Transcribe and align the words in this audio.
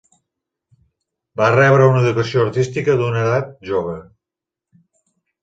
Va 1.41 1.49
rebre 1.55 1.89
una 1.89 2.01
educació 2.05 2.47
artística 2.47 2.97
d'una 3.03 3.21
edat 3.27 3.53
jove. 3.71 3.95